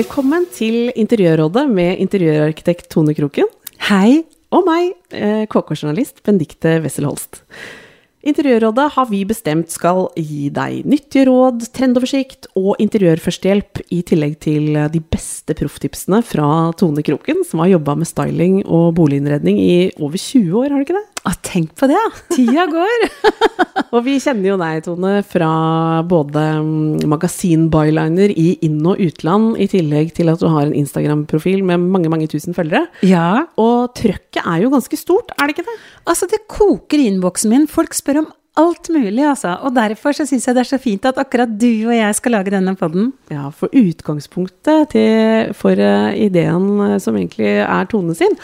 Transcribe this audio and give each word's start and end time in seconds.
Velkommen 0.00 0.46
til 0.48 0.88
Interiørrådet 0.96 1.66
med 1.68 1.98
interiørarkitekt 2.00 2.86
Tone 2.94 3.12
Kroken. 3.12 3.50
Hei. 3.84 4.22
Og 4.48 4.62
meg, 4.64 4.94
eh, 5.12 5.44
KK-journalist 5.44 6.22
Benedicte 6.24 6.78
Wessel 6.80 7.04
Holst. 7.04 7.42
Interiørrådet 8.24 8.86
har 8.94 9.06
vi 9.10 9.26
bestemt 9.28 9.68
skal 9.68 10.08
gi 10.16 10.48
deg 10.48 10.86
nyttige 10.88 11.26
råd, 11.28 11.68
trendoversikt 11.76 12.48
og 12.56 12.80
interiørførstehjelp, 12.80 13.82
i 13.92 14.00
tillegg 14.00 14.38
til 14.40 14.72
de 14.72 15.00
beste 15.00 15.52
profftipsene 15.52 16.22
fra 16.24 16.72
Tone 16.72 17.04
Kroken, 17.04 17.44
som 17.44 17.60
har 17.60 17.74
jobba 17.76 17.96
med 17.96 18.08
styling 18.08 18.64
og 18.64 18.94
boliginnredning 18.94 19.58
i 19.60 19.92
over 20.00 20.16
20 20.16 20.64
år, 20.64 20.70
har 20.70 20.78
du 20.80 20.86
ikke 20.88 20.96
det? 20.96 21.19
Å, 21.20 21.34
tenk 21.44 21.74
på 21.76 21.84
det. 21.90 22.00
Tida 22.32 22.64
går. 22.70 23.02
Og 23.94 24.04
vi 24.06 24.14
kjenner 24.22 24.52
jo 24.52 24.56
deg, 24.60 24.80
Tone, 24.86 25.12
fra 25.26 25.50
både 26.08 26.44
mm, 26.64 27.04
magasin-byliner 27.12 28.32
i 28.32 28.54
inn- 28.64 28.86
og 28.88 29.02
utland, 29.04 29.52
i 29.60 29.68
tillegg 29.68 30.14
til 30.16 30.32
at 30.32 30.40
du 30.40 30.48
har 30.48 30.64
en 30.64 30.76
Instagram-profil 30.80 31.60
med 31.66 31.84
mange, 31.92 32.08
mange 32.12 32.30
tusen 32.30 32.56
følgere. 32.56 32.86
Ja. 33.04 33.44
Og 33.60 33.92
trøkket 33.98 34.40
er 34.46 34.64
jo 34.64 34.72
ganske 34.72 34.96
stort, 35.00 35.34
er 35.36 35.50
det 35.50 35.58
ikke 35.58 35.68
det? 35.68 35.78
Altså, 36.08 36.30
det 36.30 36.46
koker 36.48 37.02
i 37.02 37.10
innboksen 37.10 37.52
min. 37.52 37.68
Folk 37.70 37.96
spør 37.96 38.22
om 38.22 38.30
alt 38.60 38.90
mulig, 38.92 39.22
altså. 39.24 39.56
Og 39.66 39.74
derfor 39.76 40.14
så 40.16 40.26
syns 40.28 40.46
jeg 40.46 40.56
det 40.56 40.62
er 40.62 40.70
så 40.70 40.78
fint 40.80 41.06
at 41.08 41.18
akkurat 41.20 41.50
du 41.50 41.88
og 41.88 41.94
jeg 41.96 42.16
skal 42.18 42.36
lage 42.36 42.52
denne 42.54 42.74
podden. 42.78 43.10
Ja, 43.32 43.48
for 43.54 43.72
utgangspunktet 43.76 44.92
til, 44.94 45.54
for 45.58 45.80
uh, 45.80 46.10
ideen 46.14 46.68
uh, 46.78 46.96
som 47.02 47.18
egentlig 47.18 47.50
er 47.64 47.88
Tone 47.90 48.16
sin, 48.18 48.36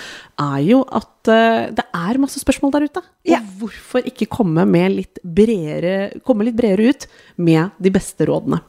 er 0.43 0.61
jo 0.67 0.83
at 0.89 1.31
uh, 1.33 1.69
det 1.77 1.87
er 1.87 2.23
masse 2.23 2.43
spørsmål 2.43 2.75
der 2.77 2.89
ute. 2.89 3.05
Ja. 3.29 3.43
Og 3.43 3.61
hvorfor 3.63 4.07
ikke 4.09 4.31
komme, 4.31 4.67
med 4.69 4.97
litt 4.97 5.21
bredere, 5.23 6.17
komme 6.27 6.49
litt 6.49 6.59
bredere 6.59 6.93
ut 6.95 7.09
med 7.37 7.77
de 7.83 7.93
beste 7.95 8.29
rådene? 8.29 8.63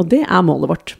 Og 0.00 0.08
det 0.08 0.22
er 0.24 0.44
målet 0.46 0.70
vårt. 0.70 0.96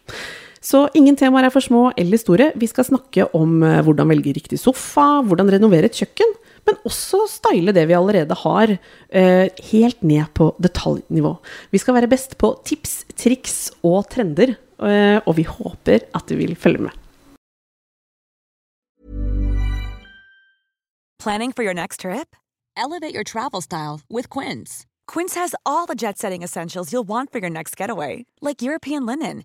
Så 0.63 0.85
ingen 0.95 1.17
temaer 1.19 1.49
er 1.49 1.55
for 1.55 1.65
små 1.65 1.89
eller 1.99 2.21
store. 2.21 2.53
Vi 2.55 2.69
skal 2.71 2.87
snakke 2.87 3.27
om 3.35 3.61
hvordan 3.63 4.13
velge 4.13 4.37
riktig 4.37 4.61
sofa, 4.63 5.21
hvordan 5.27 5.51
renovere 5.51 5.91
et 5.91 5.99
kjøkken, 5.99 6.37
men 6.67 6.79
også 6.87 7.25
style 7.31 7.75
det 7.75 7.87
vi 7.91 7.97
allerede 7.97 8.37
har, 8.45 8.79
eh, 9.11 9.49
helt 9.73 10.03
ned 10.03 10.27
på 10.35 10.55
detaljnivå. 10.63 11.37
Vi 11.71 11.79
skal 11.79 11.95
være 11.95 12.09
best 12.09 12.39
på 12.39 12.55
tips, 12.65 13.05
triks 13.17 13.71
og 13.83 14.09
trender, 14.11 14.57
eh, 14.81 15.21
og 15.27 15.37
vi 15.37 15.43
håper 15.43 16.01
at 16.15 16.27
du 16.27 16.37
vil 16.37 16.55
følge 16.55 16.83
med. 16.83 16.93
Planning 21.19 21.53
for 21.53 21.63
your 21.63 21.75
next 21.75 22.01
trip? 22.01 22.35
Elevate 22.77 23.15
your 23.15 23.25
travel 23.25 23.61
style 23.61 24.01
with 24.11 24.29
Quince. 24.29 24.87
Quince 25.07 25.35
has 25.35 25.55
all 25.65 25.87
the 25.87 25.95
jet 25.95 26.19
setting 26.19 26.43
essentials 26.43 26.93
you'll 26.93 27.07
want 27.07 27.31
for 27.31 27.39
your 27.39 27.51
next 27.51 27.77
getaway, 27.77 28.25
like 28.41 28.63
European 28.63 29.07
linen, 29.07 29.45